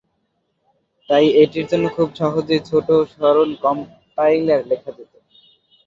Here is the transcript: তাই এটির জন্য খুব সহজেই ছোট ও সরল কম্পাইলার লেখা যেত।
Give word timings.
তাই 1.09 1.25
এটির 1.41 1.65
জন্য 1.71 1.85
খুব 1.95 2.09
সহজেই 2.19 2.61
ছোট 2.69 2.87
ও 2.93 3.09
সরল 3.13 3.51
কম্পাইলার 3.63 4.61
লেখা 4.69 4.91
যেত। 4.97 5.13